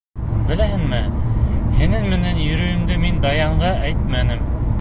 [0.45, 1.01] Беләһеңме,
[1.81, 4.47] һинең менән йөрөүемде мин Даянға әйтмәнем.